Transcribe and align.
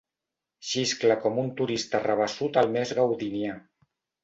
Xiscla 0.69 1.17
com 1.25 1.37
un 1.43 1.51
turista 1.61 2.03
rabassut 2.07 2.59
al 2.65 2.73
més 2.79 2.97
gaudinià. 3.03 3.63